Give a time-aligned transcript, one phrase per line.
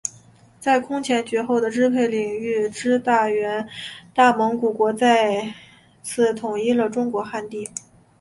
[0.63, 3.69] 有空前绝后的支配领域之大元
[4.15, 5.53] 大蒙古国再
[6.01, 7.69] 次统一了中国汉地。